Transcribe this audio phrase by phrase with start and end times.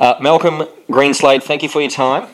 [0.00, 2.26] Uh, Malcolm Greenslade, thank you for your time.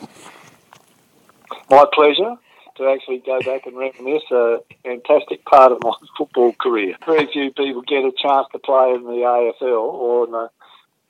[1.69, 2.37] My pleasure
[2.77, 6.95] to actually go back and reminisce a fantastic part of my football career.
[7.05, 10.49] Very few people get a chance to play in the AFL or in the,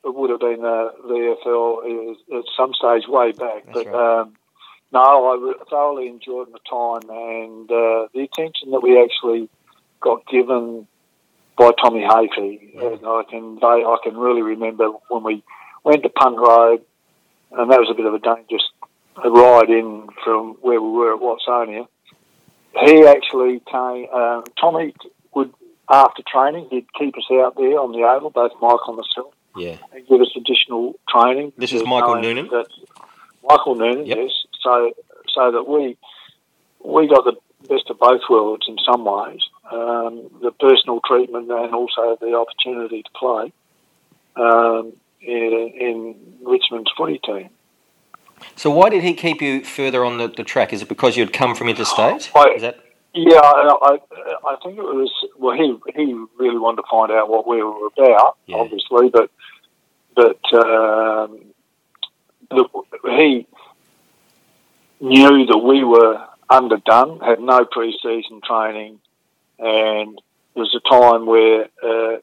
[0.03, 3.65] it would have been the VFL at some stage way back.
[3.65, 4.21] That's but right.
[4.21, 4.33] um,
[4.91, 9.47] no, I thoroughly enjoyed my time and uh, the attention that we actually
[9.99, 10.87] got given
[11.55, 12.73] by Tommy Hafey.
[12.81, 15.43] And I can I can really remember when we
[15.87, 16.81] went to Punt Road,
[17.53, 18.69] and that was a bit of a dangerous
[19.23, 21.87] ride in from where we were at Watsonia.
[22.85, 24.07] He actually came.
[24.13, 24.93] Um, Tommy
[25.33, 25.53] would
[25.89, 29.77] after training, he'd keep us out there on the oval, both Michael and myself, Yeah.
[29.93, 31.53] and give us additional training.
[31.57, 32.49] This is Michael Noonan?
[32.49, 32.67] That,
[33.49, 34.17] Michael Noonan, Yep.
[34.17, 34.31] yes.
[34.61, 34.91] So
[35.33, 35.95] so that we
[36.83, 37.37] we got the
[37.69, 39.41] best of both worlds in some ways.
[39.71, 43.51] Um, the personal treatment and also the opportunity to play
[44.35, 44.93] um,
[45.27, 47.49] in, in Richmond's footy team.
[48.55, 50.71] So why did he keep you further on the, the track?
[50.73, 52.31] Is it because you'd come from interstate?
[52.35, 52.79] I- Is that
[53.13, 53.97] Yeah, I,
[54.47, 55.11] I, think it was.
[55.37, 58.57] Well, he he really wanted to find out what we were about, Yeah.
[58.57, 59.29] obviously, but
[60.15, 61.39] but um,
[62.51, 62.71] look,
[63.03, 63.47] he
[64.99, 68.99] knew that we were underdone, had no pre-season training,
[69.59, 70.19] and
[70.53, 72.17] there was a time where uh,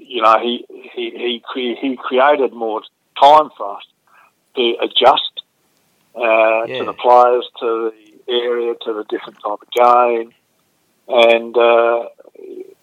[0.00, 2.82] you know he he he, cre- he created more
[3.20, 3.84] time for us
[4.56, 5.42] to adjust
[6.16, 6.78] uh, Yeah.
[6.78, 7.92] to the players, to
[8.26, 10.32] the area, to the different type of game,
[11.08, 12.08] and uh,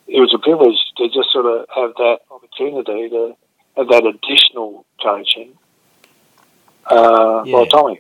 [0.08, 3.36] it was a privilege to just sort of have that opportunity to
[3.76, 5.54] have that additional coaching
[6.90, 7.52] uh, Yeah.
[7.58, 8.00] by Tommy.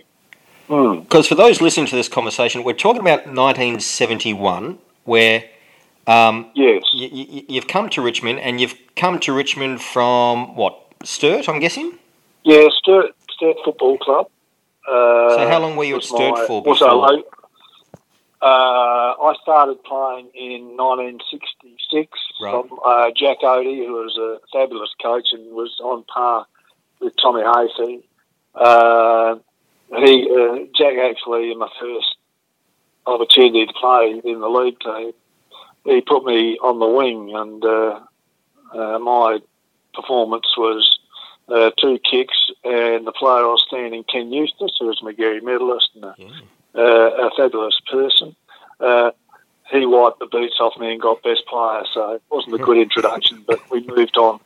[0.69, 1.03] Mm.
[1.03, 5.43] Because for those listening to this conversation, we're talking about 1971, where
[6.08, 10.80] um, Yes, y- y- you've come to Richmond, and you've come to Richmond from what
[11.03, 11.97] Sturt, I'm guessing.
[12.44, 14.28] yeah, Sturt, Sturt Football Club.
[14.88, 16.89] Uh, So how long were you at Sturt my- for before?
[16.94, 17.23] lo-
[18.41, 22.51] uh, I started playing in 1966 Right.
[22.51, 26.45] from uh, Jack Oatey, who was a fabulous coach and was on par
[27.00, 28.03] with Tommy Hafey.
[28.56, 29.35] Uh,
[30.03, 32.16] he, uh, Jack actually, in my first
[33.06, 35.13] opportunity to play in the league team,
[35.88, 38.00] he put me on the wing, and uh,
[38.78, 39.40] uh, my
[39.94, 41.00] performance was
[41.50, 45.42] uh, two kicks, and the player I was standing, Ken Eustace, who was a Magarey
[45.42, 46.28] medalist and a, Yeah.
[46.75, 48.36] uh, a fabulous person.
[48.80, 49.12] Uh,
[49.72, 52.78] he wiped the boots off me and got best player, so it wasn't a good
[52.88, 54.40] introduction, but we moved on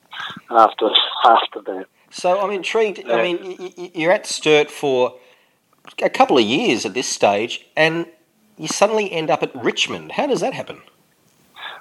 [0.50, 0.90] after
[1.25, 1.85] after that.
[2.12, 3.09] So I'm intrigued.
[3.09, 5.16] I mean, you're at Sturt for
[6.03, 8.06] a couple of years at this stage, and
[8.58, 10.12] you suddenly end up at Richmond.
[10.13, 10.81] How does that happen?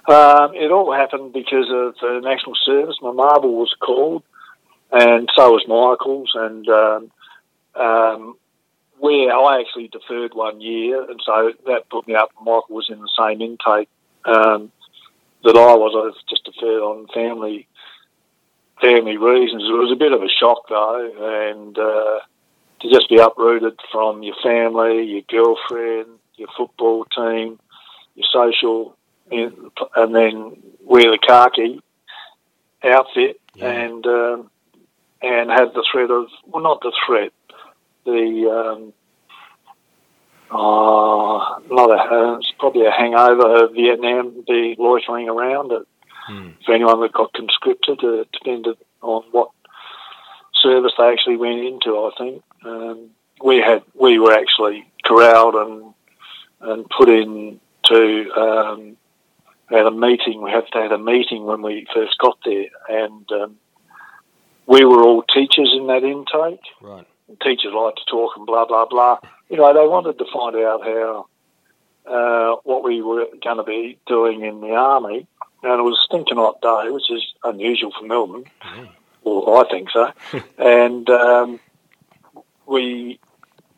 [0.08, 2.96] Um, it all happened because of the national service.
[3.02, 4.22] My marble was called,
[4.90, 7.10] and so was Michael's, and um,
[7.74, 8.36] um,
[8.98, 12.30] where I actually deferred one year, and so that put me up.
[12.40, 13.88] Michael was in the same intake
[14.24, 14.72] um,
[15.44, 15.92] that I was.
[15.94, 17.66] I was just deferred on family
[18.80, 19.62] family reasons.
[19.62, 22.20] It was a bit of a shock though, and uh,
[22.80, 27.60] to just be uprooted from your family, your girlfriend, your football team,
[28.14, 28.96] your social
[29.30, 31.80] and then wear the khaki
[32.82, 33.70] outfit Yeah.
[33.70, 34.50] and um,
[35.22, 37.32] and have the threat of well not the threat
[38.04, 38.92] the um,
[40.50, 45.86] oh, not a it's probably a hangover of Vietnam be loitering around it
[46.26, 46.50] Hmm.
[46.66, 49.50] for anyone that got conscripted it depended on what
[50.54, 53.10] service they actually went into I think um,
[53.42, 55.94] we had we were actually corralled and
[56.60, 58.97] and put in to um,
[59.70, 60.42] we had a meeting.
[60.42, 63.56] We had to have a meeting when we first got there, and um,
[64.66, 66.60] we were all teachers in that intake.
[66.81, 67.06] Right.
[67.42, 69.19] Teachers like to talk and blah blah blah.
[69.48, 71.26] You know, they wanted to find out how
[72.06, 75.26] uh, what we were going to be doing in the army,
[75.62, 78.44] and it was a stinking hot day, which is unusual for Melbourne.
[78.64, 78.86] Yeah.
[79.22, 80.12] Well, I think so.
[80.59, 81.60] and um,
[82.66, 83.21] we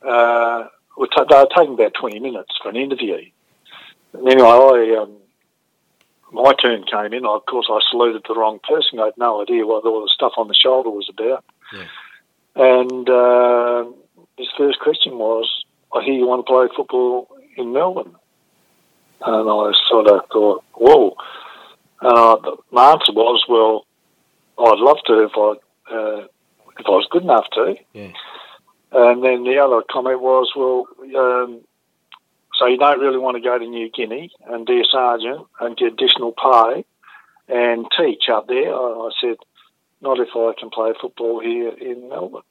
[0.02, 3.26] uh, were t- they were taking about twenty minutes for an interview.
[4.14, 5.16] And anyway, I um,
[6.32, 7.26] my turn came in.
[7.26, 8.99] Of course, I saluted the wrong person.
[8.99, 11.44] I had no idea what all the stuff on the shoulder was about.
[11.73, 11.87] Yeah.
[12.55, 13.84] And uh,
[14.37, 15.64] his first question was,
[15.94, 18.17] "I hear you want to play football in Melbourne."
[19.25, 21.17] And I sort of thought, "Whoa!"
[22.00, 23.87] And uh, my answer was, "Well,
[24.58, 26.26] I'd love to if I uh,
[26.78, 28.12] if I was good enough to." Yeah.
[28.93, 30.87] And then the other comment was, "Well,
[31.17, 31.61] um,
[32.62, 35.76] so you don't really want to go to New Guinea and be a sergeant and
[35.76, 36.85] get additional pay
[37.49, 39.37] and teach up there?" I, I said,
[40.00, 42.43] "Not if I can play football here in Melbourne."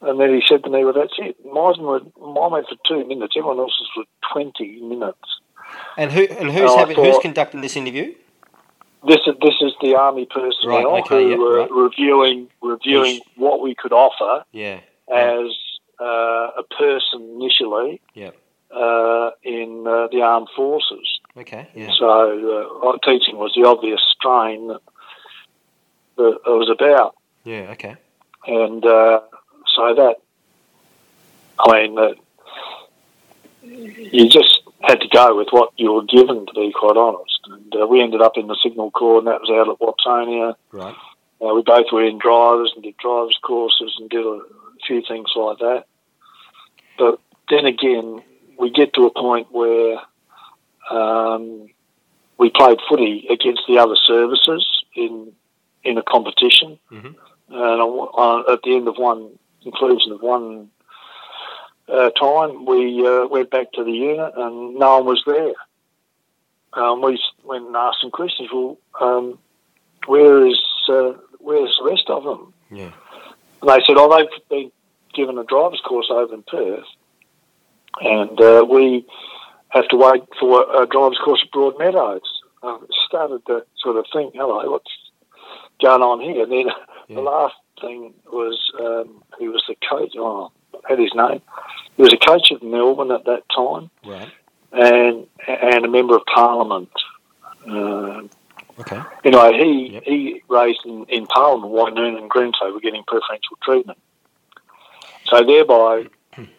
[0.00, 1.36] And then he said to me, well, that's it.
[1.44, 3.34] Mine, were, mine went for two minutes.
[3.36, 5.18] Everyone else's for 20 minutes.
[5.96, 8.14] And who and who's I having, who's conducting this interview?
[9.06, 11.70] This is this is the army personnel Right, okay, who yep, were right.
[11.70, 13.22] reviewing reviewing Yes.
[13.36, 14.80] what we could offer Yeah.
[15.12, 15.50] as
[16.00, 18.36] uh, a person initially Yep.
[18.74, 21.20] Uh, in uh, the armed forces.
[21.36, 21.68] Okay.
[21.74, 21.90] Yeah.
[21.98, 22.08] So
[22.82, 24.80] uh, teaching was the obvious strain that,
[26.16, 27.70] that it was about, Yeah.
[27.72, 27.96] Okay.
[28.46, 29.20] and uh,
[29.76, 30.16] so that
[31.58, 32.16] I mean that
[33.62, 37.40] you just had to go with what you were given, to be quite honest.
[37.46, 40.54] And uh, we ended up in the signal corps, and that was out at Watsonia.
[40.72, 40.94] Right.
[41.40, 44.40] Uh, we both were in drivers and did drivers courses and did a
[44.86, 45.84] few things like that.
[46.98, 47.20] But
[47.50, 48.22] then again,
[48.58, 49.98] we get to a point where
[50.90, 51.68] um,
[52.38, 55.32] we played footy against the other services in
[55.84, 57.14] in a competition, Mhm.
[57.50, 60.70] and on, on, at the end of one conclusion of one
[61.88, 65.54] uh, time, we uh, went back to the unit and no one was there.
[66.74, 68.50] Um, we went and asked some questions.
[68.52, 69.38] Well, um,
[70.06, 72.52] where is uh, where's the rest of them?
[72.70, 72.90] Yeah.
[73.62, 74.70] And they said, oh, they've been
[75.14, 76.84] given a driver's course over in Perth,
[78.00, 79.04] and uh, we
[79.70, 82.20] have to wait for a driver's course at Broadmeadows.
[82.62, 84.90] I started to sort of think, hello, what's
[85.82, 86.42] going on here?
[86.44, 86.66] And then
[87.08, 87.14] Yeah.
[87.16, 90.12] the last thing was um, he was the coach.
[90.18, 91.40] Oh, I had his name.
[91.96, 94.28] He was a coach of Melbourne at that time, Right.
[94.72, 96.90] and and a member of Parliament.
[97.66, 98.28] Um
[98.80, 99.00] Okay.
[99.24, 100.02] Anyway, he Yep.
[100.04, 103.98] he raised in, in Parliament why Noonan and Greenslade were getting preferential treatment.
[105.24, 106.06] So thereby,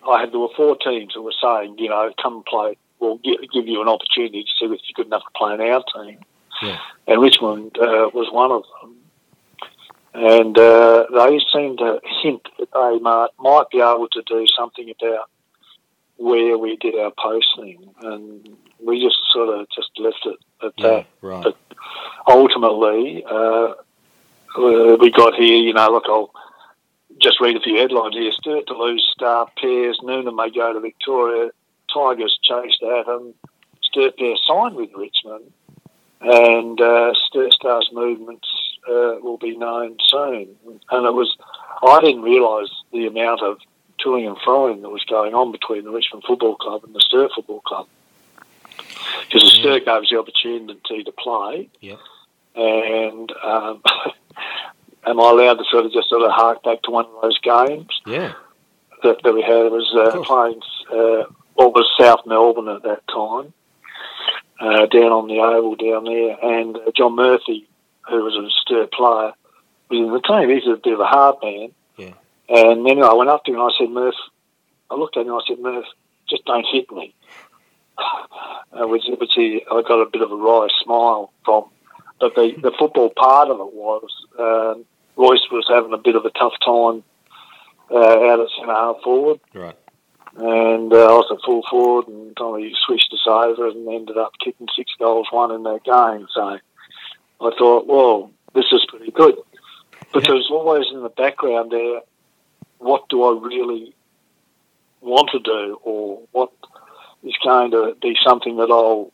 [0.10, 2.78] I had there were four teams that were saying, you know, come play.
[3.00, 5.62] We'll give, give you an opportunity to see if you're good enough to play in
[5.62, 6.20] our team.
[6.62, 6.80] Yeah.
[7.08, 8.96] And Richmond uh, was one of them.
[10.14, 14.90] And uh, they seemed to hint that they might, might be able to do something
[15.00, 15.30] about
[16.18, 17.90] where we did our posting.
[18.02, 20.88] And we just sort of just left it at Yeah.
[20.90, 21.44] that Right.
[21.44, 21.58] but-
[22.28, 23.74] ultimately, uh,
[24.58, 26.32] uh, we got here, you know, look, I'll
[27.22, 28.32] just read a few headlines here.
[28.32, 30.00] Sturt to lose star pairs.
[30.04, 31.52] Noonan may go to Victoria.
[31.94, 33.34] Tigers chased Atom.
[33.84, 35.52] Sturt pair signed with Richmond.
[36.22, 38.48] And uh, Sturt Stars movements
[38.88, 40.56] uh, will be known soon.
[40.92, 41.36] And it was,
[41.82, 43.58] I didn't realise the amount of
[44.06, 47.32] toing and froing that was going on between the Richmond Football Club and the Sturt
[47.36, 47.88] Football Club.
[49.26, 49.62] Because the Yeah.
[49.62, 52.00] Sturt gave us the opportunity to play, Yep.
[52.56, 53.82] and um,
[55.06, 57.40] am I allowed to sort of just sort of hark back to one of those
[57.40, 58.34] games Yeah.
[59.04, 59.66] that, that we had?
[59.68, 60.62] It was uh, playing
[60.92, 61.26] uh,
[61.56, 63.54] was South Melbourne at that time,
[64.60, 67.68] uh, down on the oval down there, and uh, John Murphy,
[68.10, 69.34] who was a Sturt player,
[69.90, 70.50] was in the team.
[70.50, 71.72] He's a bit of a hard man.
[71.98, 72.14] Yeah.
[72.50, 74.16] And then I went up to him and I said, Murph,
[74.90, 75.86] I looked at him and I said, Murph,
[76.30, 77.14] just don't hit me.
[78.72, 81.66] Uh, which, which he, I got a bit of a wry smile from.
[82.20, 84.86] But the, the football part of it was um,
[85.16, 87.04] Royce was having a bit of a tough time
[87.92, 89.76] uh, out at centre half forward, Right.
[90.36, 94.34] and uh, I was at full forward, and Tommy switched us over and ended up
[94.44, 96.28] kicking six goals, one in that game.
[96.34, 96.42] So
[97.42, 99.36] I thought, well, this is pretty good.
[100.14, 100.28] But Yeah.
[100.28, 102.02] there was always in the background there,
[102.80, 103.94] what do I really
[105.02, 106.52] want to do, or what
[107.24, 109.12] is going to be something that I'll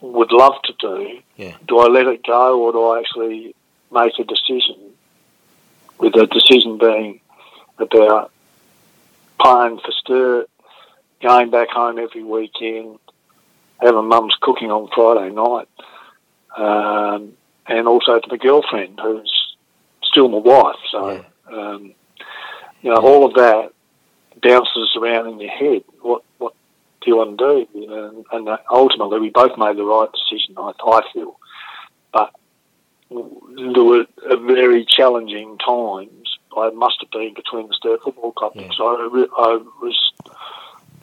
[0.00, 1.20] would love to do.
[1.36, 1.56] Yeah.
[1.66, 3.54] Do I let it go, or do I actually
[3.92, 4.76] make a decision?
[5.98, 7.20] With the decision being
[7.78, 8.30] about
[9.42, 10.50] paying for Sturt,
[11.20, 12.98] going back home every weekend,
[13.78, 15.68] having mum's cooking on Friday night,
[16.56, 17.32] um,
[17.66, 19.56] and also to my girlfriend, who's
[20.02, 20.76] still my wife.
[20.90, 21.56] So, Yeah.
[21.56, 21.94] um,
[22.82, 23.72] you know, all of that
[24.42, 25.84] bounces around in your head.
[26.00, 26.59] What what do you want
[27.04, 27.66] to do?
[27.80, 30.54] You know, and, and ultimately, we both made the right decision.
[30.58, 31.38] I, I feel,
[32.12, 32.32] but
[33.10, 36.38] there were uh, very challenging times.
[36.56, 38.62] I must have been between the Sturt Football Club Yeah.
[38.62, 40.12] because I, I was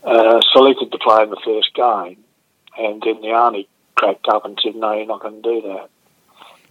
[0.04, 2.24] uh, selected to play in the first game,
[2.78, 5.90] and then the army cracked up and said, "No, you're not going to do that."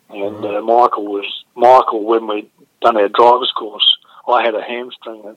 [0.08, 3.96] And uh, Michael was Michael when we'd done our driver's course.
[4.28, 5.36] I had a hamstring, and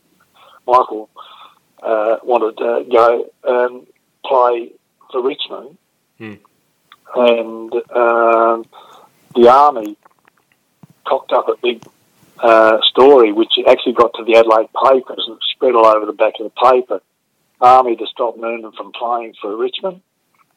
[0.68, 1.10] Michael
[1.82, 3.88] uh, wanted to go and
[4.26, 4.72] play
[5.12, 5.78] for Richmond,
[6.18, 6.34] Hmm.
[7.16, 8.66] and um,
[9.36, 9.98] the army
[11.06, 11.84] cocked up a big
[12.40, 16.34] uh, story, which actually got to the Adelaide papers and spread all over the back
[16.40, 17.02] of the paper.
[17.62, 20.02] Army to stop Noonan from playing for Richmond.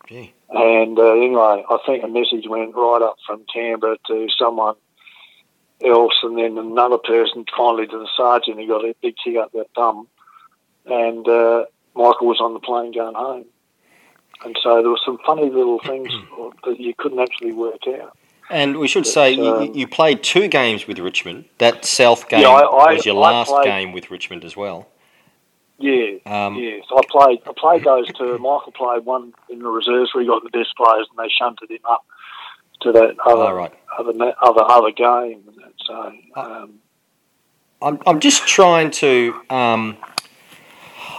[0.09, 0.33] Gee.
[0.50, 4.75] And uh, anyway, I think a message went right up from Canberra to someone
[5.85, 8.61] else, and then another person finally to the sergeant.
[8.61, 10.07] He got a big kick up that thumb,
[10.87, 13.45] and uh, Michael was on the plane going home.
[14.45, 16.09] And so there were some funny little things
[16.65, 18.17] that you couldn't actually work out.
[18.51, 21.45] And we should But, say you, um, you played two games with Richmond.
[21.59, 22.61] That South game Yeah, I-
[22.91, 24.89] I- was your I last played- game with Richmond as well.
[25.79, 26.85] Yeah, Um, yes.
[26.97, 27.41] I played.
[27.47, 28.39] I played those two.
[28.39, 31.71] Michael played one in the reserves where he got the best players, and they shunted
[31.73, 32.05] him up
[32.83, 33.73] to that other All right.
[33.99, 34.12] other
[34.43, 35.43] other other game.
[35.85, 36.75] So, um,
[37.81, 39.97] I'm, I'm just trying to um,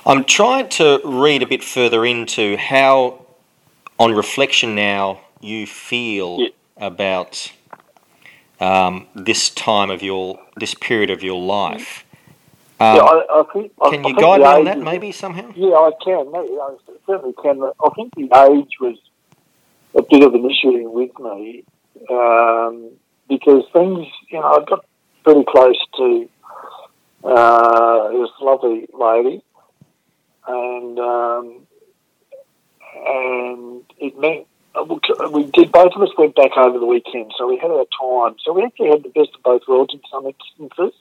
[0.05, 3.25] I'm trying to read a bit further into how,
[3.97, 6.47] on reflection now, you feel Yeah.
[6.77, 7.51] about
[8.59, 12.05] um, this time of your this period of your life.
[12.79, 13.71] Um, yeah, I, I think.
[13.89, 15.51] Can I you guide me on that, maybe somehow?
[15.55, 16.31] Yeah, I can.
[16.35, 17.61] I certainly can.
[17.63, 18.97] I think the age was
[19.95, 21.63] a bit of an issue with me
[22.09, 22.91] um,
[23.29, 24.85] because things, you know, I got
[25.23, 26.29] pretty close to
[27.23, 29.41] uh, this lovely lady,
[30.47, 31.67] and um,
[32.95, 34.83] and it meant uh,
[35.31, 38.35] we did both of us went back over the weekend, so we had our time.
[38.43, 40.93] So we actually had the best of both worlds in some instances,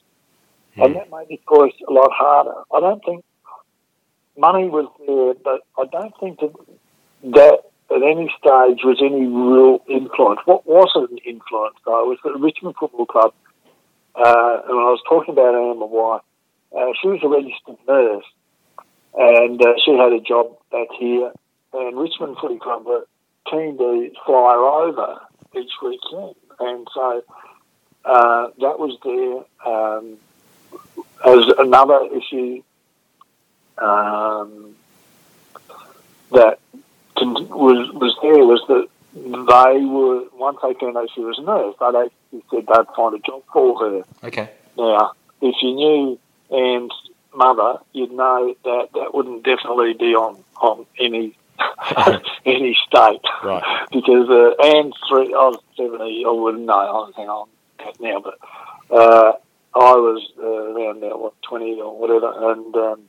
[0.77, 0.97] and Hmm.
[0.97, 2.55] that made it for us a lot harder.
[2.73, 3.23] I don't think
[4.37, 6.53] money was there, but I don't think that
[7.33, 7.59] that
[7.95, 10.39] at any stage was any real influence.
[10.45, 13.33] What was an influence though was the Richmond Football Club.
[14.15, 16.21] Uh, and when I was talking about Anne, my wife,
[16.75, 18.25] uh, she was a registered nurse,
[19.15, 21.31] and uh, she had a job back here.
[21.73, 23.05] And Richmond Footy Club were
[23.49, 25.19] keen to fly over
[25.55, 27.23] each weekend, and so
[28.05, 30.17] uh, that was there um,
[31.25, 32.61] as another issue
[33.77, 34.75] um,
[36.31, 36.59] that
[37.21, 41.75] was was there was that they were once they found out she was a nurse,
[41.79, 44.03] they'd actually said they'd find a job for her.
[44.23, 44.49] Okay.
[44.77, 46.19] Now, if you knew
[46.51, 46.91] Anne's
[47.35, 51.35] mother, you'd know that that wouldn't definitely be on on any
[52.45, 53.63] any state Right.
[53.91, 55.33] because uh, Anne's three.
[55.33, 56.23] I was seventy.
[56.25, 56.73] I wouldn't know.
[56.73, 57.47] I was hang on
[57.99, 58.37] now, but
[58.95, 59.33] uh,
[59.75, 63.01] I was uh, around now what twenty or whatever, and um,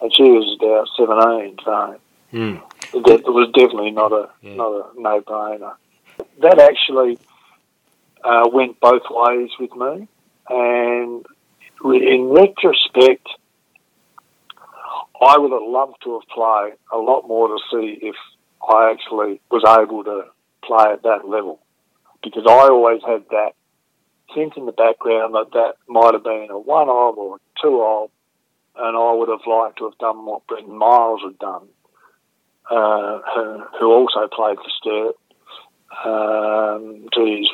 [0.00, 1.56] and she was about seventeen.
[1.64, 2.00] So
[2.98, 4.54] it, de- it was definitely not a Yeah.
[4.56, 5.74] not a no brainer.
[6.40, 7.18] That actually
[8.24, 10.08] uh, went both ways with me,
[10.48, 11.24] and
[11.84, 13.26] in retrospect,
[15.20, 18.16] I would have loved to have played a lot more to see if
[18.66, 20.24] I actually was able to
[20.64, 21.60] play at that level,
[22.22, 23.52] because I always had that
[24.34, 27.80] sense in the background that that might have been a one off or a two
[27.80, 28.10] off,
[28.76, 31.68] and I would have liked to have done what Brenton Miles had done
[32.70, 35.16] uh, who, who also played for Sturt.
[36.04, 37.48] Um, his,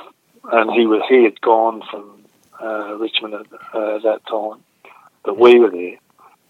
[0.52, 2.25] and he was he had gone from
[2.62, 4.62] uh, Richmond at uh, that time,
[5.25, 5.96] but we were there.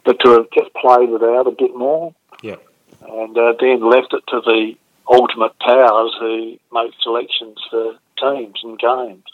[0.07, 2.57] But to have just played it out a bit more, Yeah.
[3.03, 4.77] and uh, then left it to the
[5.11, 9.25] ultimate powers who make selections for teams and games.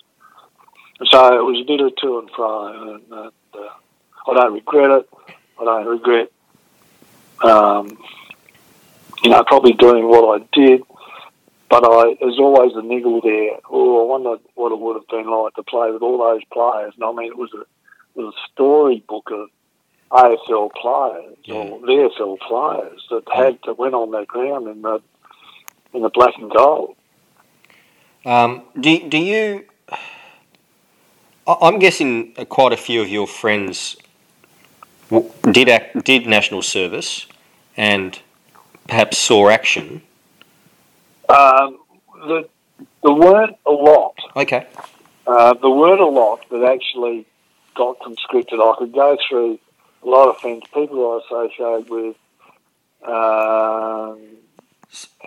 [1.11, 3.69] So it was a bit of to and fro, and uh, uh,
[4.29, 5.09] I don't regret it.
[5.61, 6.33] I don't regret,
[7.45, 7.99] um,
[9.23, 10.83] you know, probably doing what I did.
[11.69, 13.59] But I, there's always a niggle there.
[13.71, 16.95] Oh, I wonder what it would have been like to play with all those players.
[16.95, 19.49] And I mean, it was a, it was a storybook of
[20.13, 25.01] AFL players or VFL players that had that went on that ground in the
[25.95, 26.97] in the black and gold.
[28.25, 29.65] Um, do, do you?
[31.47, 33.97] I'm guessing quite a few of your friends
[35.51, 37.27] did act, did national service,
[37.77, 38.21] and
[38.87, 40.03] perhaps saw action.
[41.29, 41.79] Um,
[42.27, 42.49] the
[43.03, 44.15] there weren't a lot.
[44.37, 44.67] Okay.
[45.27, 47.27] Uh, there weren't a lot that actually
[47.75, 48.61] got conscripted.
[48.61, 49.59] I could go through
[50.03, 52.17] a lot of things, people I associated with,
[53.05, 54.19] um,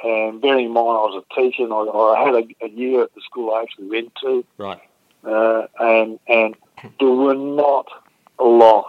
[0.03, 3.03] and bearing in mind I was a teacher and I, I had a, a year
[3.03, 4.81] at the school I actually went to, Right.
[5.23, 6.55] uh, and and
[6.99, 7.87] there were not
[8.39, 8.87] a lot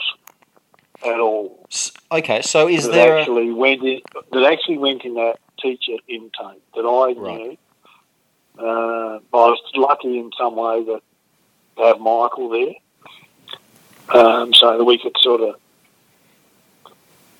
[1.04, 1.66] at all
[2.10, 2.40] Okay.
[2.42, 3.16] So is that there?
[3.16, 4.00] A, actually went in
[4.32, 7.40] that actually went in that teacher intake that I Right.
[7.40, 7.56] knew.
[8.58, 11.02] Uh, I was lucky in some way that
[11.76, 12.74] to have Michael there,
[14.18, 15.56] um, so that we could sort of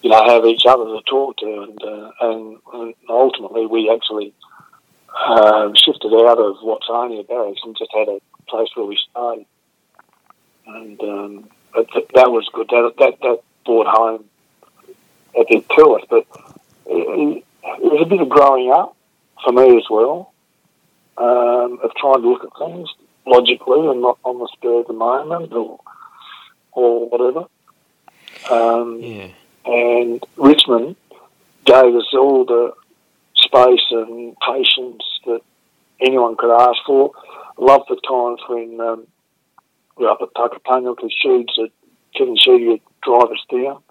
[0.02, 4.32] you know have each other to talk to, and uh, and, and ultimately we actually
[5.28, 8.96] uh, shifted out of what's only a barracks and just had a place where we
[9.10, 9.46] stayed,
[10.66, 12.68] and um, th- that was good.
[12.68, 14.24] That that that brought home
[15.36, 16.26] a bit to us, but
[16.86, 18.96] it, it was a bit of growing up
[19.44, 20.32] for me as well,
[21.18, 22.88] um, of trying to look at things
[23.26, 25.80] logically and not on the spur of the moment or
[26.72, 27.46] or whatever.
[28.50, 29.28] Um, Yeah.
[29.66, 30.96] And Richmond
[31.64, 32.72] gave us all the
[33.34, 35.40] space and patience that
[36.00, 37.12] anyone could ask for.
[37.58, 39.06] Loved the times when um,
[39.96, 41.70] we were up at Puckapunyal because Sheeds had,
[42.16, 43.82] Kevin Sheedy would drive us down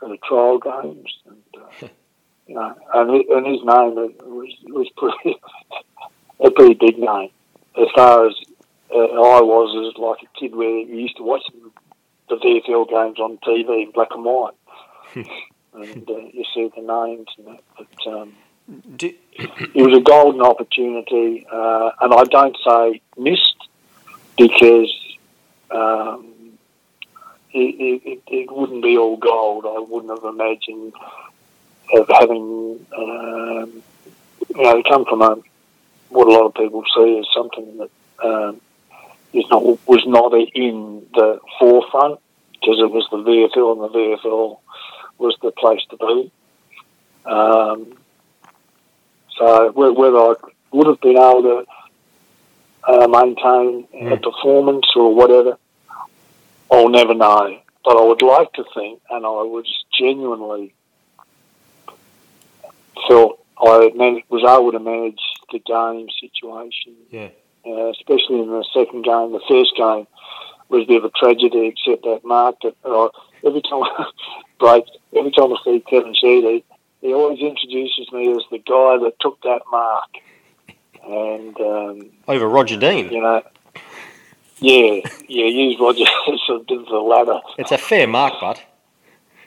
[0.00, 1.12] for the trial games.
[1.26, 1.88] And, uh,
[2.46, 5.38] you know, and, and his name was, was pretty,
[6.44, 7.30] a pretty big name
[7.78, 8.34] as far as
[8.90, 11.42] uh, I was as like a kid where you used to watch
[12.28, 14.54] the VFL games on TV in black and white.
[15.16, 17.62] And uh, you see the names and that.
[17.76, 18.32] But um,
[18.96, 23.68] Do, it was a golden opportunity, uh, and I don't say missed
[24.36, 24.94] because
[25.70, 26.58] um,
[27.52, 29.64] it, it, it wouldn't be all gold.
[29.66, 30.92] I wouldn't have imagined
[31.94, 33.82] of having, um,
[34.54, 35.36] you know, come from a,
[36.08, 37.90] what a lot of people see as something that
[38.24, 38.60] um,
[39.32, 42.20] is not was not in the forefront
[42.52, 44.58] because it was the VFL and the VFL
[45.18, 46.30] was the place to be.
[47.24, 47.96] Um,
[49.36, 50.34] so whether I
[50.72, 51.66] would have been able to
[52.88, 54.22] uh, maintain a Mm.
[54.22, 55.58] performance or whatever,
[56.70, 57.58] I'll never know.
[57.84, 59.66] But I would like to think, and I was
[59.98, 60.72] genuinely
[63.08, 63.90] felt I
[64.28, 65.20] was able to manage
[65.52, 67.28] the game situation, yeah.
[67.66, 69.32] uh, especially in the second game.
[69.32, 70.06] The first game
[70.68, 73.08] was a bit of a tragedy, except that mark that uh,
[73.46, 74.10] every time I
[74.58, 74.84] break,
[75.18, 76.64] every time I see Kevin Sheedy,
[77.00, 80.10] he always introduces me as the guy that took that mark.
[81.04, 83.10] And um, Over Roger Dean.
[83.12, 83.42] you know,
[84.58, 87.40] yeah, yeah, use Roger as a bit of a ladder.
[87.58, 88.62] It's a fair mark, but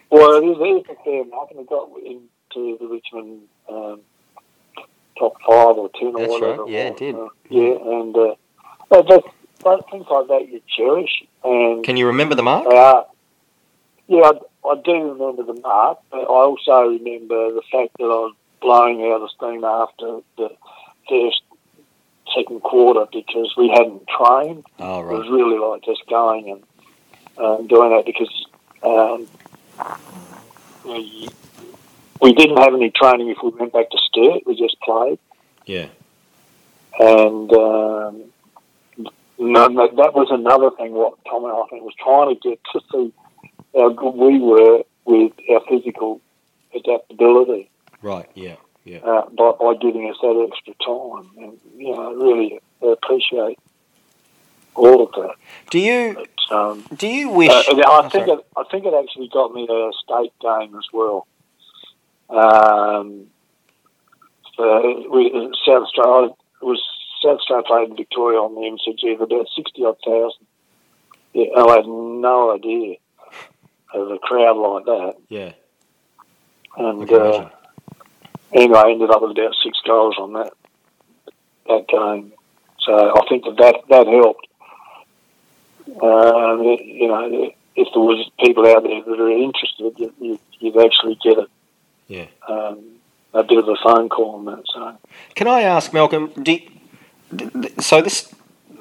[0.09, 4.01] Well, it is, it is a fair mark, and it got into the Richmond um,
[5.17, 6.63] top five or ten or That's whatever.
[6.63, 7.15] right, yeah, it did.
[7.15, 8.35] Uh, yeah, and uh,
[8.89, 9.27] but that's,
[9.63, 12.65] but things like that you cherish, and can you remember the mark?
[12.67, 13.05] are.
[14.07, 14.31] Yeah, I,
[14.66, 19.02] I do remember the mark, but I also remember the fact that I was blowing
[19.12, 20.56] out of steam after the
[21.08, 21.41] first,
[22.36, 24.63] second quarter because we hadn't trained.
[24.80, 26.63] Oh, It was really like just going and
[27.38, 28.45] um, doing that because
[28.84, 29.28] um,
[30.86, 31.30] we,
[32.22, 34.45] we didn't have any training if we went back to Sturt.
[34.45, 35.19] We just played.
[35.65, 35.88] Yeah.
[37.00, 38.24] And um,
[39.39, 42.60] no, no, that was another thing what Tom and I think was trying to get
[42.74, 43.13] to see
[43.75, 46.21] how good we were with our physical
[46.75, 47.69] adaptability
[48.01, 48.29] Right.
[48.36, 48.55] Yeah.
[49.03, 51.29] uh, by, by giving us that extra time.
[51.38, 53.60] And, you know, I really appreciate
[54.75, 55.36] all of that.
[55.69, 57.49] Do you But, um, do you wish?
[57.49, 58.32] Uh, I Oh, think sorry.
[58.32, 61.27] it, I think it actually got me a state game as well.
[62.29, 63.27] Um,
[64.55, 65.32] so we,
[65.65, 66.29] South Australia
[66.62, 66.82] it was
[67.23, 70.45] South Australia played in Victoria on the MCG of about sixty odd thousand.
[71.34, 72.97] Yeah, I had no idea
[74.30, 75.52] crowd like that, yeah.
[76.78, 77.50] And uh,
[78.54, 80.54] anyway, I ended up with about six goals on that
[81.68, 82.32] that game.
[82.86, 84.46] So I think that that, that helped.
[86.02, 90.78] Um, you know, if there was people out there that are interested, you, you, you'd
[90.78, 91.48] actually get a,
[92.08, 92.28] Yeah.
[92.48, 92.80] um,
[93.34, 94.63] a bit of a phone call on that.
[94.74, 94.98] So
[95.36, 96.32] Can I ask Malcolm?
[96.42, 96.70] D-
[97.80, 98.34] so this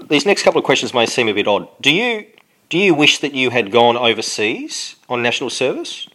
[0.09, 1.69] these next couple of questions may seem a bit odd.
[1.83, 2.25] Do you
[2.69, 6.09] do you wish that you had gone overseas on national service?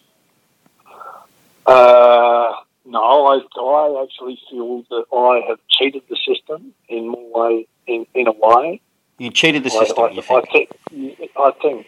[1.65, 2.51] uh,
[2.85, 8.05] no, I, I actually feel that I have cheated the system in more way in,
[8.13, 8.81] in a way.
[9.17, 10.03] You cheated the system.
[10.03, 10.69] I, I, think?
[10.89, 11.87] think I think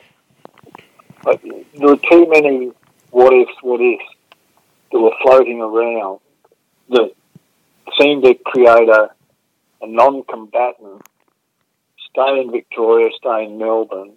[1.26, 1.38] I,
[1.78, 2.72] there are too many
[3.12, 4.04] what ifs, what ifs
[4.92, 6.20] that were floating around
[6.90, 7.12] that
[8.00, 9.10] seemed to create a,
[9.82, 11.02] a non-combatant
[12.10, 14.14] stay in Victoria, stay in Melbourne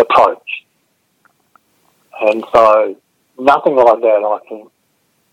[0.00, 0.64] approach,
[2.20, 2.96] and so
[3.38, 4.22] nothing like that.
[4.24, 4.70] I think,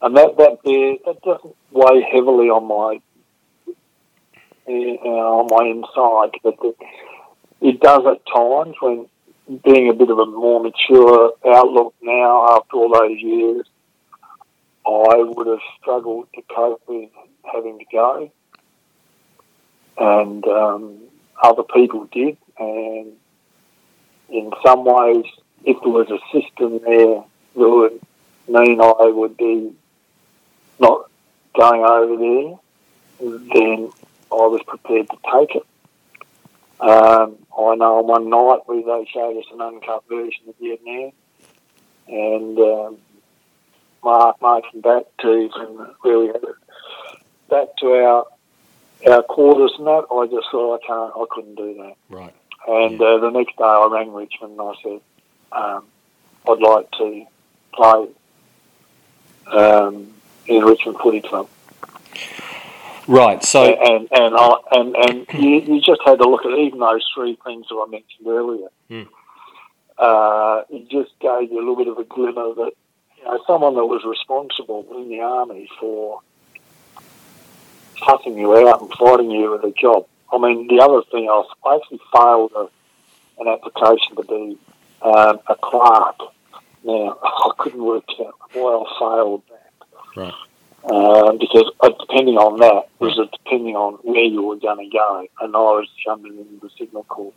[0.01, 2.99] and that that there that doesn't weigh heavily on my
[4.67, 6.73] on my inside, but the,
[7.61, 9.07] it does at times when
[9.63, 13.65] being a bit of a more mature outlook now after all those years,
[14.85, 17.09] I would have struggled to cope with
[17.43, 18.31] having to go,
[19.97, 20.97] and um,
[21.41, 23.13] other people did, and
[24.29, 25.25] in some ways,
[25.63, 27.23] if there was a system there
[27.55, 27.99] that would
[28.47, 29.73] mean I would be
[30.79, 31.09] not
[31.55, 33.91] going over there, then
[34.31, 35.65] I was prepared to take it.
[36.79, 41.11] Um, I know on one night we they showed us an uncut version of Vietnam,
[42.07, 42.97] and um,
[44.03, 45.49] Mark back to
[46.01, 46.55] where we had it
[47.49, 48.25] back to our
[49.07, 51.93] our quarters and that, I just thought I can't, I couldn't do that.
[52.09, 52.33] Right.
[52.67, 55.01] And uh, the next day I rang Richmond and I said,
[55.53, 55.85] um,
[56.49, 57.25] I'd like to
[57.73, 58.07] play
[59.47, 60.13] um,
[60.47, 61.47] in Richmond Footy Club.
[63.07, 63.41] Right.
[63.41, 67.05] So and and I, and and you, you just had to look at even those
[67.15, 68.67] three things that I mentioned earlier.
[68.89, 69.07] Mm.
[69.97, 72.71] Uh, it just gave you a little bit of a glimmer that
[73.17, 76.19] you know someone that was responsible in the army for
[78.05, 80.05] cutting you out and fighting you with a job.
[80.31, 82.67] I mean, the other thing I, I actually failed a,
[83.41, 84.57] an application to be
[85.01, 86.15] um, a clerk.
[86.83, 90.21] Now I couldn't work out why I failed that.
[90.21, 90.33] Right.
[90.89, 94.97] Um, because uh, depending on that was it depending on where you were going to
[94.97, 97.33] go, and I was jumping in the signal corps.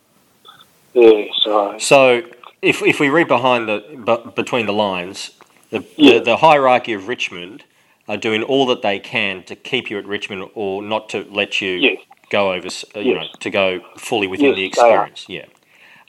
[0.95, 2.23] Yeah, so So
[2.63, 5.33] if if we read behind the but between the lines,
[5.71, 6.19] the, Yeah.
[6.19, 7.65] the the hierarchy of Richmond
[8.09, 11.61] are doing all that they can to keep you at Richmond or not to let
[11.61, 11.99] you yes,
[12.31, 13.25] go over, uh, you Yes.
[13.25, 15.27] know, to go fully within Yes, the experience.
[15.29, 15.47] Yeah.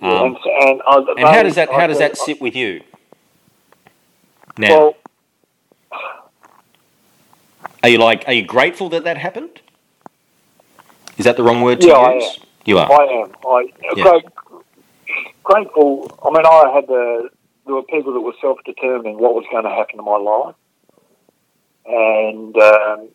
[0.02, 0.82] yeah, Um, and,
[1.18, 2.82] and, how does that how does that sit with you?
[4.58, 4.96] Now, Well,
[7.84, 9.62] are you like are you grateful that that happened?
[11.18, 12.40] Is that the wrong word to Yeah, I use?
[12.66, 12.92] You are.
[12.92, 13.32] I am.
[13.46, 14.04] I Yeah.
[14.04, 14.24] great,
[15.44, 16.18] grateful.
[16.24, 17.30] I mean, I had the
[17.66, 20.56] there were people that were self-determining what was going to happen to my life,
[21.86, 23.10] and um,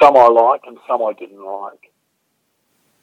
[0.00, 1.87] some I liked and some I didn't like.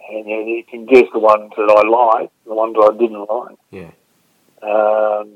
[0.10, 3.26] And you, you can guess the ones that I liked, the ones that I didn't
[3.26, 3.58] like.
[3.72, 3.92] Yeah.
[4.62, 5.32] Um,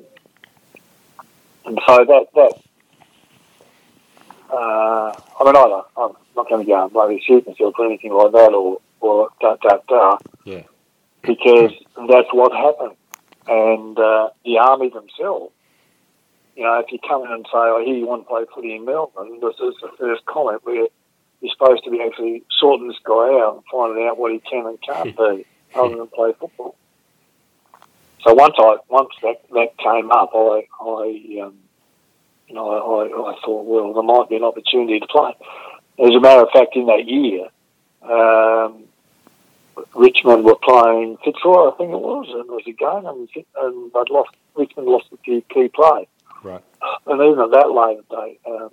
[1.66, 2.54] and so that that.
[4.52, 8.14] Uh, I mean, I, I'm not going to go and bloody shoot myself or anything
[8.14, 10.18] like that, or or da da da.
[10.44, 10.64] Yeah.
[11.22, 11.72] Because
[12.10, 12.96] that's what happened,
[13.48, 15.54] and uh, the army themselves.
[16.56, 18.76] You know, if you come in and say, "I hear you want to play footy
[18.76, 20.88] in Melbourne," this is the first comment where
[21.42, 24.66] you're supposed to be actually sorting this guy out and finding out what he can
[24.66, 26.76] and can't do, other than play football.
[28.24, 31.56] So once I once that, that came up, I I um,
[32.48, 35.32] you know I, I thought, well, there might be an opportunity to play.
[36.00, 37.48] As a matter of fact, in that year,
[38.04, 38.84] um,
[39.96, 43.30] Richmond were playing Fitzroy, I think it was, and it was a game, and,
[43.64, 44.32] and they'd lost.
[44.56, 46.08] Richmond lost the key, key play,
[46.44, 46.62] Right.
[47.08, 48.72] and even at that later date, um,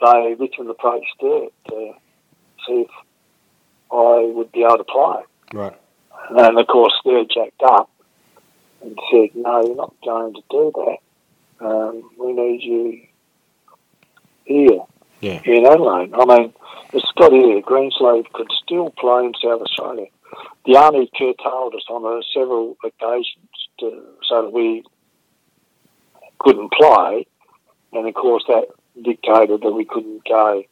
[0.00, 1.92] they Richmond approached Sturt to
[2.66, 2.90] see if
[3.90, 5.22] I would be able to play.
[5.52, 5.76] Right.
[6.30, 7.90] And of course, they jacked up
[8.82, 11.66] and said, "No, you're not going to do that.
[11.66, 13.06] Um, we need you
[14.44, 14.80] here
[15.20, 15.40] Yeah.
[15.44, 16.52] in Adelaide." I mean,
[16.92, 17.60] it's got here.
[17.62, 20.06] Greenslade could still play in South Australia.
[20.64, 24.82] The army curtailed us on uh, several occasions to, so that we
[26.38, 27.26] couldn't play,
[27.92, 28.66] and of course that
[29.02, 30.64] dictated that we couldn't go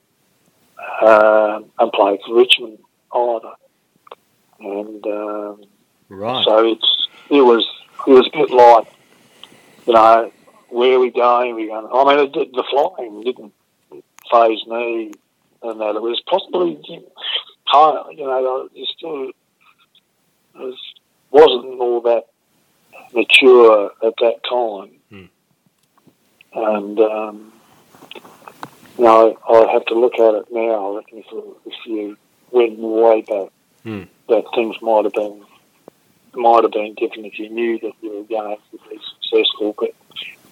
[1.03, 2.79] um and play for Richmond
[3.15, 3.53] either.
[4.61, 5.61] And um,
[6.09, 6.45] Right.
[6.45, 7.67] so it's it was
[8.07, 8.87] it was a bit like
[9.87, 10.31] you know
[10.69, 11.55] where are we going?
[11.55, 11.89] We going?
[11.93, 13.53] I mean, did- the flying didn't
[14.31, 15.13] phase me,
[15.63, 16.79] and that it was possibly
[17.67, 18.11] high.
[18.13, 19.35] You know, it still it
[20.55, 20.79] was,
[21.31, 22.25] wasn't all that
[23.15, 26.59] mature at that time, Hmm.
[26.59, 27.53] and um,
[28.99, 30.93] know, I have to look at it now.
[30.93, 32.17] I reckon if, if you
[32.51, 33.51] went way back,
[33.85, 34.05] Hmm.
[34.31, 35.45] that things might have been
[36.35, 39.91] might have been different if you knew that you were going to be successful, but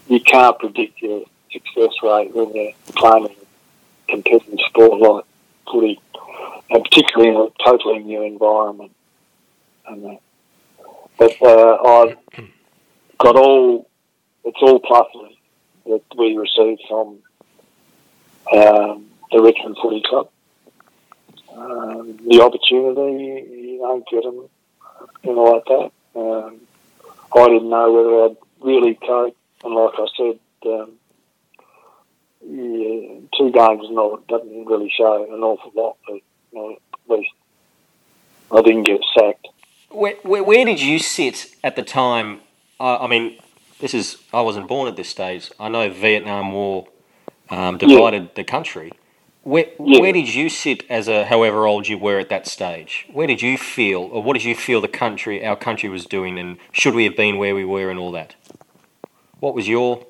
[0.07, 5.25] you can't predict your success rate when you're playing in a competitive sport like
[5.71, 6.01] footy,
[6.71, 8.93] and particularly in a totally new environment.
[9.87, 10.19] And that.
[11.19, 12.17] But uh, I've
[13.19, 13.89] got all,
[14.45, 15.37] it's all pluses
[15.87, 17.19] that we received from
[18.53, 20.29] um, the Richmond Footy Club.
[21.55, 24.49] Um, the opportunity, you don't get them
[25.23, 25.93] you know, like that.
[26.19, 26.61] Um,
[27.35, 30.93] I didn't know whether I'd really cope, and like I said, um,
[32.45, 37.31] yeah, two games not doesn't really show an awful lot, but you know, at least
[38.51, 39.49] I didn't get sacked.
[39.91, 42.41] Where, where, where did you sit at the time?
[42.81, 43.39] I mean,
[43.79, 45.51] this is I wasn't born at this stage.
[45.61, 46.89] I know Vietnam War
[47.53, 48.93] um, divided the country.
[49.45, 50.01] Where, Yeah.
[50.01, 53.07] where did you sit as a however old you were at that stage?
[53.13, 56.39] Where did you feel, or what did you feel the country, our country, was doing,
[56.39, 58.35] and should we have been where we were, and all that?
[59.41, 60.05] What was your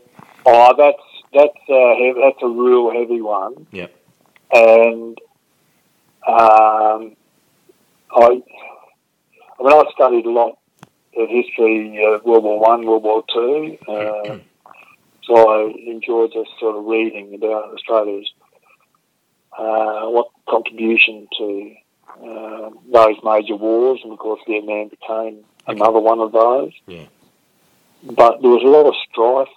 [0.44, 1.02] Oh, that's
[1.32, 3.66] that's he- that's a real heavy one.
[3.72, 3.94] Yep.
[4.54, 5.18] And
[6.28, 7.16] um,
[8.14, 8.42] I,
[9.58, 10.58] I mean, I studied a lot
[11.16, 13.78] of history, uh, World War One, World War Two.
[13.88, 14.38] Uh,
[15.24, 18.30] so I enjoyed just sort of reading about Australia's
[19.58, 21.74] uh, what contribution to
[22.24, 26.72] uh, those major wars, and of course Vietnam became another one of those.
[26.86, 27.06] Yeah.
[28.02, 29.54] But there was a lot of strife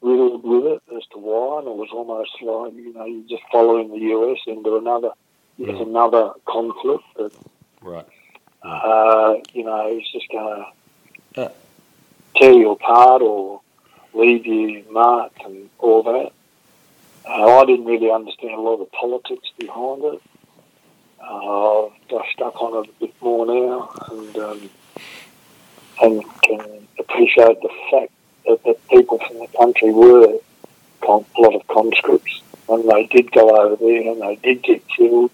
[0.00, 3.42] riddled with it as to why, and it was almost like you know you're just
[3.52, 5.10] following the US into another,
[5.60, 5.82] Mm.
[5.82, 7.32] another conflict that
[7.80, 8.04] Right.
[8.64, 10.64] uh, you know it's just going
[11.34, 11.48] to Uh.
[12.36, 13.60] tear you apart or
[14.14, 16.32] leave you marked and all that.
[17.26, 20.22] Uh, I didn't really understand a lot of the politics behind it.
[21.20, 24.70] Uh, I've stuck on it a bit more now, and um,
[26.02, 28.12] and can appreciate the fact
[28.46, 30.38] that the people from the country were
[31.02, 34.86] con- a lot of conscripts, and they did go over there and they did get
[34.88, 35.30] killed,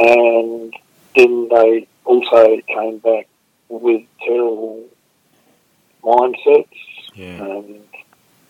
[0.00, 0.74] and
[1.14, 3.28] then they also came back
[3.68, 4.84] with terrible
[6.02, 6.66] mindsets,
[7.16, 7.42] Yeah.
[7.42, 7.82] and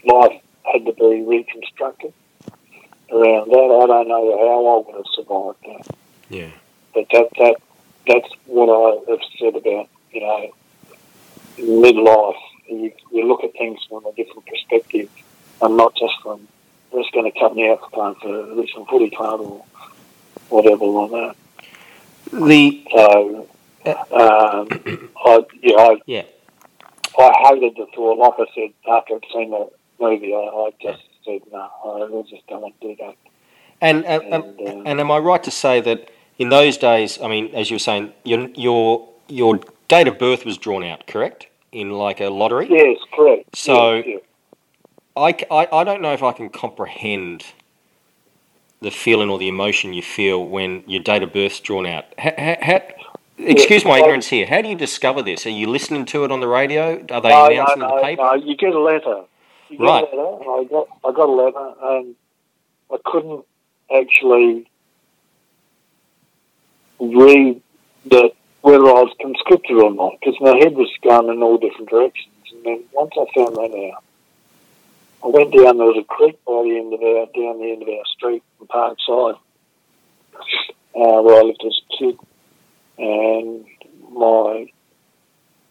[0.04, 2.12] life had to be reconstructed
[3.12, 3.80] around that.
[3.82, 5.96] I don't know how I would have survived that.
[6.28, 6.50] Yeah.
[6.92, 7.56] But that that
[8.06, 10.50] that's what I have said about you know
[11.58, 12.40] midlife.
[12.68, 15.08] You, you look at things from a different perspective,
[15.62, 16.48] and not just from
[16.92, 19.64] just going to cut me out for playing for Richmond Footy Club or
[20.48, 21.36] whatever like that.
[22.32, 23.48] The So,
[23.86, 24.68] um,
[25.24, 26.22] I yeah, I yeah.
[27.18, 28.18] I hated the thought.
[28.18, 29.68] Like I said, after I'd seen the
[30.00, 31.68] movie, I, I just said no.
[31.84, 33.14] I just don't want to do that.
[33.80, 37.18] And uh, um, And, uh, and am I right to say that in those days,
[37.20, 41.06] I mean, as you were saying, your your your date of birth was drawn out,
[41.06, 41.46] correct?
[41.72, 42.68] In like a lottery.
[42.70, 43.54] Yes, correct.
[43.56, 44.20] So- Yes, yes.
[45.16, 47.44] I, I- I don't know if I can comprehend
[48.80, 52.04] the feeling or the emotion you feel when your date of birth's drawn out.
[52.18, 52.30] Ha,
[52.62, 52.80] ha,
[53.38, 54.46] excuse my ignorance here.
[54.46, 55.46] How do you discover this?
[55.46, 57.04] Are you listening to it on the radio?
[57.10, 58.22] Are they no, announcing no, in the paper?
[58.22, 59.22] no, you get a letter.
[59.68, 60.12] You get Right.
[60.12, 62.14] a letter, I got I got a letter, and
[62.90, 63.44] I couldn't
[63.94, 64.70] actually
[67.00, 67.60] read
[68.06, 71.90] that whether I was conscripted or not because my head was going in all different
[71.90, 72.34] directions.
[72.52, 74.02] And then once I found that out,
[75.24, 75.78] I went down.
[75.78, 78.42] There was a creek by the end of our down the end of our street
[78.60, 79.38] in Parkside,
[80.34, 82.18] uh, where I lived as a kid,
[82.98, 83.64] and
[84.12, 84.70] my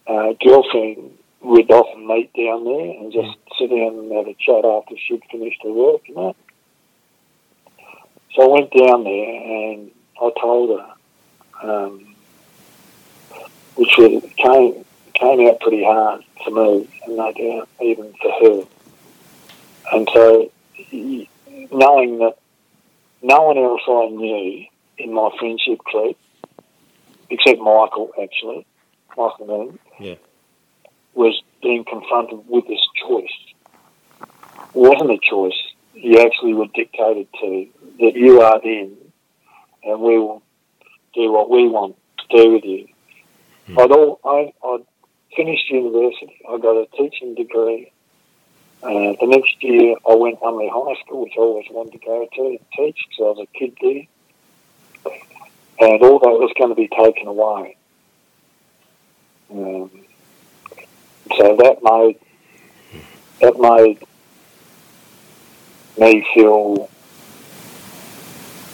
[0.06, 4.64] uh, girlfriend would often meet down there and just sit down and have a chat
[4.64, 6.36] after she'd finished her work and that.
[8.34, 10.94] So I went down there and I told her,
[11.62, 12.14] um,
[13.76, 14.84] which was, came
[15.14, 18.66] came out pretty hard for me and no doubt even for her.
[19.92, 20.50] And so
[21.70, 22.36] knowing that
[23.22, 24.66] no one else I knew
[24.98, 26.18] in my friendship group,
[27.30, 28.66] except Michael actually,
[29.16, 30.14] Michael Noonan, Yeah.
[31.14, 33.36] was being confronted with this choice.
[34.20, 35.60] It wasn't a choice.
[35.94, 37.66] You actually were dictated to
[38.00, 38.96] that you are in
[39.82, 40.42] and we will
[41.14, 42.86] do what we want to do with you.
[43.66, 43.78] Hmm.
[43.78, 44.84] I'd, all, I, I'd
[45.34, 46.38] finished university.
[46.48, 47.90] I got a teaching degree.
[48.82, 52.28] Uh, the next year I went Unley High School, which I always wanted to go
[52.34, 54.02] to and teach because I was a kid there.
[55.78, 57.76] And all that was going to be taken away.
[59.50, 59.90] Um,
[61.36, 62.18] so that made
[63.40, 63.98] that made
[65.98, 66.90] me feel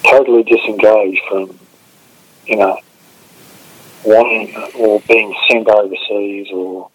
[0.05, 1.59] totally disengaged from,
[2.47, 2.79] you know,
[4.05, 6.89] wanting or being sent overseas or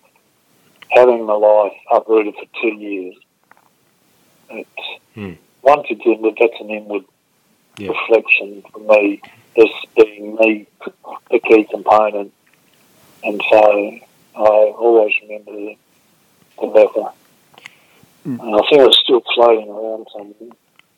[0.90, 3.16] having my life uprooted for two years.
[4.50, 5.34] It's Hmm.
[5.62, 7.04] once it's in, that's an inward
[7.78, 7.90] Yeah.
[7.90, 9.22] reflection for me
[9.58, 10.68] as being me,
[11.32, 12.32] the key component.
[13.24, 14.00] And so
[14.36, 15.76] I always remember the,
[16.60, 17.10] the letter.
[18.26, 18.40] Mm.
[18.42, 20.56] And I think it's still floating around somewhere.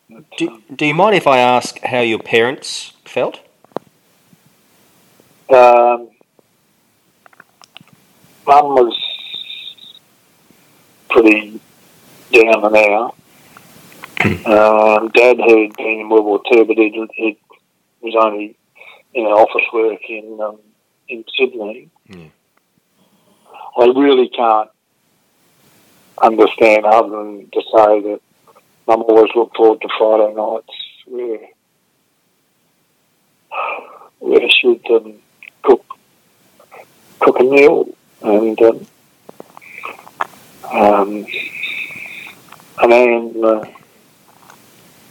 [0.09, 3.39] But, Do, do you mind if I ask how your parents felt?
[5.49, 6.09] Um,
[8.45, 8.97] Mum was
[11.09, 11.59] pretty
[12.31, 13.15] down and out.
[14.45, 17.37] um, Dad had been in World War Two, but he, he
[18.01, 18.55] was only
[19.13, 20.59] in office work in um,
[21.07, 21.89] in Sydney.
[23.77, 24.69] I really can't
[26.21, 28.19] understand other than to say that
[28.87, 31.47] I'm always looked forward to Friday nights where
[34.19, 35.13] where she'd um,
[35.63, 35.85] cook
[37.19, 37.89] cook a meal
[38.21, 38.87] and um,
[40.71, 41.25] um,
[42.81, 43.65] and then uh,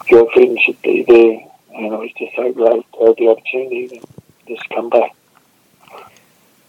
[0.09, 1.41] girlfriend should be there
[1.79, 4.01] and it was just so great to have the opportunity to
[4.49, 5.15] just come back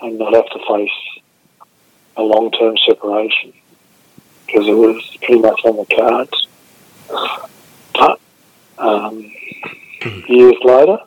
[0.02, 1.24] and not have to face
[2.16, 3.54] a long term separation
[4.46, 6.48] because it was pretty much on the cards.
[7.94, 8.20] But
[8.78, 9.32] um,
[10.28, 11.00] years later,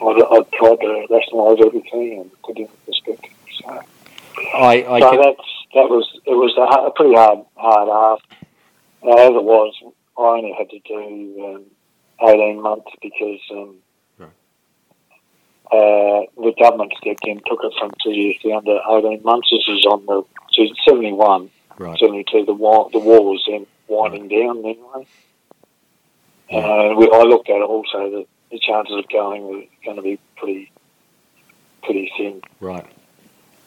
[0.00, 3.32] I, I tried to rationalise everything and put it in perspective.
[3.60, 3.80] So,
[4.54, 8.42] I, I so can, that's that was it was a, a pretty hard hard ask.
[9.04, 9.74] Now, as it was,
[10.18, 11.64] I only had to do um,
[12.22, 13.76] eighteen months because um,
[14.18, 14.30] Right.
[15.70, 19.48] uh, the government stepped in, took it from two years down to eighteen months.
[19.50, 20.22] This is on the
[20.54, 21.50] to seventy one.
[21.78, 21.98] right.
[21.98, 25.06] 72, the war, the war was then winding down anyway.
[26.50, 30.02] Uh, we, I looked at it also, the, the chances of going were going to
[30.02, 30.70] be pretty,
[31.82, 32.42] pretty thin.
[32.60, 32.84] Right.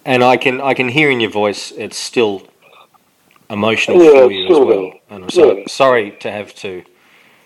[0.06, 2.44] And I can I can hear in your voice it's still
[3.50, 4.68] emotional Yeah, for you as well.
[4.68, 4.94] there.
[5.10, 5.64] And I'm so, Yeah.
[5.68, 6.84] sorry to have to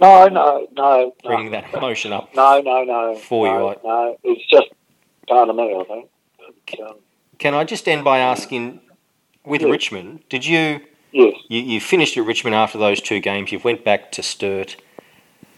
[0.01, 2.33] No, no, no, Bringing no, that emotion up.
[2.35, 3.15] no, no, no.
[3.15, 4.67] For you, no, I- no, it's just
[5.27, 6.09] part of me, I think.
[6.71, 6.95] But, um,
[7.38, 8.79] Can I just end by asking,
[9.45, 9.69] with Yeah.
[9.69, 10.81] Richmond, did you,
[11.12, 13.51] yes, you you finished at Richmond after those two games?
[13.51, 14.75] You went back to Sturt.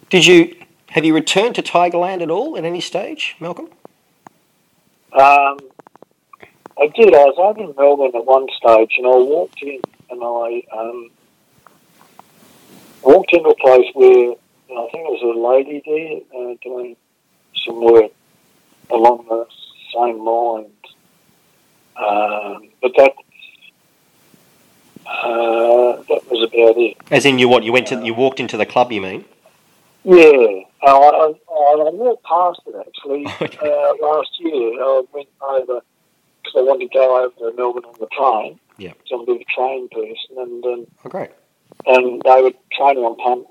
[0.09, 0.55] Did you
[0.91, 3.69] have you returned to Tigerland at all at any stage, Malcolm?
[5.13, 5.57] um,
[6.79, 7.13] I did.
[7.13, 11.11] I was over in Melbourne at one stage, and I walked in, and I um,
[13.03, 16.95] walked into a place where I think there was a lady there uh, doing
[17.65, 18.11] some work
[18.89, 19.45] along the
[19.93, 20.67] same lines.
[21.97, 23.13] Um, but that
[25.05, 26.97] uh, that was about it.
[27.11, 27.63] As in, you what?
[27.63, 28.91] You went to you walked into the club.
[28.91, 29.25] You mean?
[30.03, 33.25] Yeah, uh, I, I, I walked past it actually
[33.61, 34.81] uh, last year.
[34.81, 35.81] I went over
[36.41, 38.59] because I wanted to go over to Melbourne on the train.
[38.77, 38.93] Yeah.
[39.07, 41.31] So I'm a bit of a train person, and um, Oh, great.
[41.85, 43.47] And they were training on Punt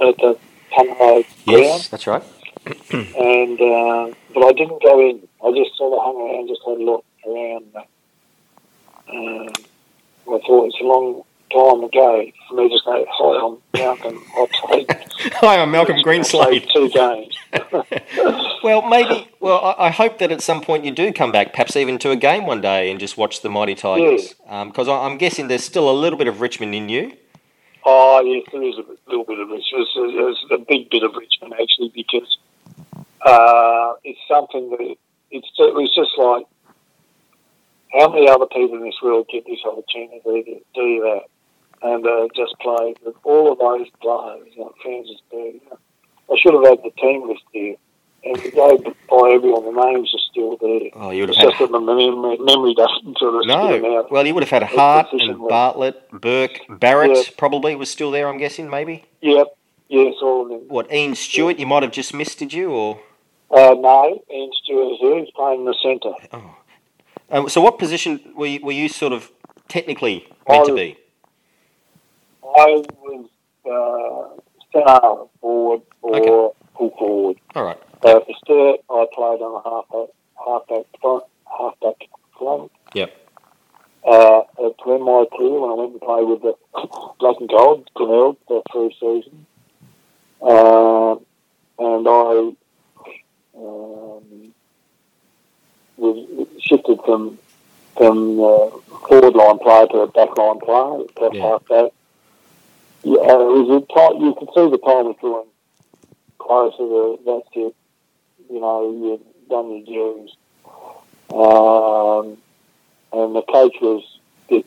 [0.00, 0.38] at the
[0.70, 2.22] Punt Road Yes, that's right.
[2.90, 5.26] and uh, but I didn't go in.
[5.44, 7.76] I just sort of hung around, just had a look around.
[9.08, 9.48] Um,
[10.28, 14.24] I thought it's a long time ago for me to say, "Hi, I'm Malcolm.
[14.36, 14.86] I played
[15.36, 16.68] Hi, I'm Malcolm Greenslade.
[16.72, 17.36] two games."
[18.62, 19.28] Well, maybe.
[19.38, 22.10] Well, I, I hope that at some point you do come back, perhaps even to
[22.10, 24.34] a game one day, and just watch the mighty Tigers.
[24.40, 27.12] Because I I'm guessing there's still a little bit of Richmond in you.
[27.88, 29.86] Oh, yes, there is a little bit of Richmond.
[29.94, 32.36] There's, a big bit of Richmond, actually, because
[33.24, 34.96] uh, it's something that
[35.30, 36.46] it's, it just like,
[37.92, 41.22] how many other people in this world get this opportunity to do that
[41.82, 45.78] and uh, just play with all of those players, like Francis Bourke.
[46.28, 47.76] I should have had the team list there.
[48.24, 48.76] And to go
[49.08, 50.90] by everyone, the names are still there.
[50.94, 51.70] Oh, you would It's have just had.
[51.70, 53.98] that my memory, memory doesn't sort of No.
[53.98, 54.10] out.
[54.10, 55.38] Well, you would have had Hart and.
[55.48, 57.22] Bartlett, Bourke, Barrett Yeah.
[57.38, 58.26] probably was still there.
[58.28, 59.04] I'm guessing maybe.
[59.20, 59.56] Yep,
[59.88, 60.60] yes, all of them.
[60.68, 61.58] What Ian Stewart?
[61.60, 62.72] You might have just missed, did you?
[62.72, 62.98] Or
[63.50, 65.18] Uh, no, Ian Stewart is here.
[65.20, 66.14] He's playing in the centre.
[66.32, 66.56] oh.
[67.30, 69.30] Um, so, what position were you, were you sort of
[69.68, 70.96] technically meant to be?
[72.42, 73.28] I was
[73.64, 74.40] uh,
[74.72, 76.58] centre forward or Okay.
[76.76, 77.36] full forward.
[77.54, 77.78] All right.
[78.02, 81.24] Uh, for Sturt, I played on a halfback, halfback front,
[81.58, 82.70] halfback flank.
[82.94, 83.12] Yep.
[84.04, 86.54] Uh, at end when I went and played with the
[87.18, 89.46] Black and Gold, Glenelg, for three seasons.
[90.40, 91.16] Uh,
[91.78, 92.52] and I
[93.56, 94.52] um,
[95.96, 97.38] was shifted from
[97.96, 98.68] from uh,
[99.08, 101.42] forward line player to a back line player, to Yeah.
[101.42, 101.92] halfback.
[103.02, 105.46] Yeah, it was a time, you could see the time was drawing
[106.38, 107.74] closer to that's it.
[108.50, 110.36] You know, you've done your dues.
[111.30, 112.36] Um,
[113.12, 114.04] and the coach was
[114.48, 114.64] it,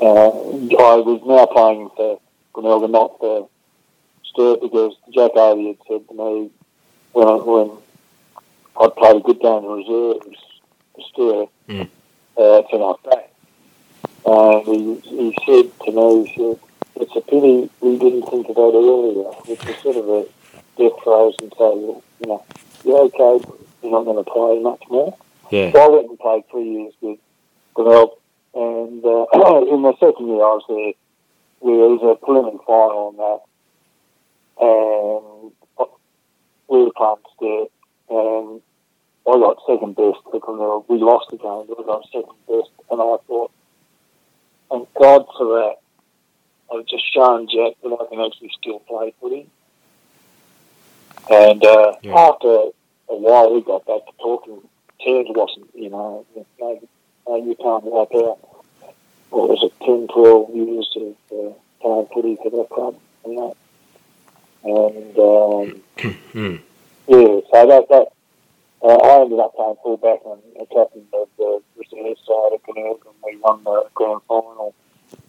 [0.00, 2.20] uh, I was now playing for
[2.54, 3.48] Glenelga, not for
[4.24, 6.50] Sturt, because Jack Oatey had said to me
[7.12, 7.70] when I, when
[8.80, 10.38] I'd played a good game in reserves
[10.94, 11.88] for Sturt, Mm.
[12.38, 13.30] uh, for my back.
[14.24, 16.58] And he, he said to me, he said,
[16.96, 20.26] it's a pity we didn't think of that earlier, which was sort of a
[20.78, 22.44] death throes and say, well, you know,
[22.84, 25.16] you're okay, but you're not going to play much more.
[25.50, 25.72] Yeah.
[25.72, 27.18] So I went and played three years with
[27.74, 28.10] Glenelg,
[28.54, 29.26] and uh,
[29.74, 30.92] in the second year I was there,
[31.62, 33.40] there was a preliminary final on that,
[34.60, 35.52] and
[36.68, 37.70] we were playing Sturt,
[38.10, 38.60] and
[39.26, 40.84] I got second best for Glenelg.
[40.88, 43.50] We lost the game, but I got second best, and I thought,
[44.70, 45.76] thank God for that.
[46.70, 49.48] I've just shown Jack that I can actually still play footy.
[51.30, 52.14] And uh, Yeah.
[52.14, 52.70] after
[53.08, 54.60] a while, we got back to talking.
[55.04, 56.24] Terms wasn't, you know,
[56.60, 56.80] no,
[57.28, 58.38] no, you can't wipe out,
[59.30, 63.56] what was it, 10, 12 years of uh, playing footy for the club and that.
[64.64, 65.82] And, um,
[66.32, 66.56] Hmm.
[67.06, 68.08] yeah, so that, that
[68.82, 73.00] uh, I ended up playing fullback and a captain of the reserve side of Glenelg,
[73.06, 74.74] and we won the grand final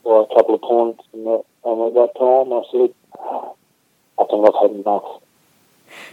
[0.03, 1.03] by a couple of points.
[1.13, 2.93] And, that, and at that time, I said,
[4.19, 5.21] I think I've had enough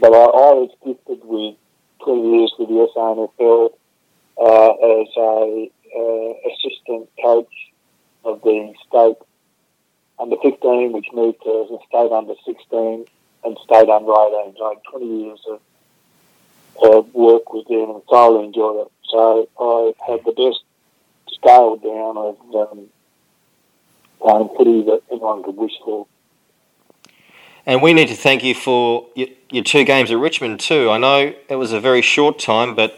[0.00, 1.56] but I, I was gifted with
[2.02, 3.78] twenty years with the SANFL Hill
[4.38, 7.52] uh, as a uh, assistant coach
[8.24, 9.16] of the state
[10.18, 13.06] under 15, which moved to state under 16
[13.44, 14.54] and state under 18.
[14.56, 15.60] So I had 20 years of,
[17.14, 18.92] work with them and thoroughly enjoyed it.
[19.10, 20.62] So I had the best
[21.32, 22.86] scale down of um,
[24.20, 26.06] playing footy that anyone could wish for.
[27.66, 30.88] And we need to thank you for your, your two games at Richmond too.
[30.88, 32.96] I know it was a very short time, but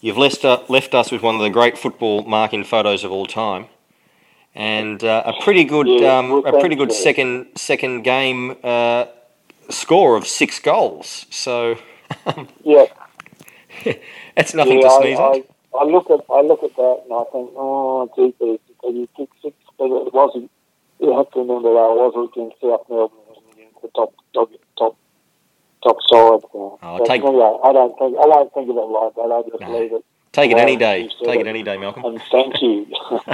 [0.00, 3.26] you've left, uh, left us with one of the great football marking photos of all
[3.26, 3.66] time,
[4.54, 9.06] and uh, a pretty good Yeah, um, a pretty good second second game uh,
[9.68, 11.26] score of six goals.
[11.28, 11.76] So
[12.64, 12.86] Yeah,
[14.34, 15.46] that's nothing yeah, to sneeze I, at.
[15.78, 19.54] I look at I look at that and I think, oh, gee, you kick six,
[19.78, 20.50] but it wasn't.
[21.00, 23.25] You have to remember that it wasn't against South Melbourne, it wasn't against
[23.86, 24.96] the top top top
[25.82, 26.18] top side.
[26.18, 26.78] Oh, so.
[26.82, 29.32] Oh, take- anyway, I don't think I won't think of it like that.
[29.32, 29.78] I just No.
[29.78, 30.04] leave it.
[30.32, 31.08] Take it Well, any day.
[31.24, 31.48] Take it it.
[31.48, 32.04] any day, Malcolm.
[32.04, 32.86] And thank you.